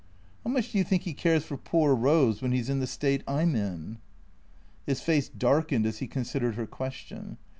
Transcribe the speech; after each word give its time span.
"How 0.43 0.49
much 0.49 0.71
do 0.71 0.79
you 0.79 0.83
think 0.83 1.03
he 1.03 1.13
cares 1.13 1.43
for 1.43 1.57
poor 1.57 1.95
Eose 1.95 2.41
when 2.41 2.53
he 2.53 2.61
's 2.63 2.69
in 2.69 2.79
the 2.79 2.87
state 2.87 3.21
I 3.27 3.43
'm 3.43 3.55
in?" 3.55 3.99
His 4.87 4.99
face 4.99 5.29
darkened 5.29 5.85
as 5.85 5.99
he 5.99 6.07
considered 6.07 6.55
her 6.55 6.65
question. 6.65 7.37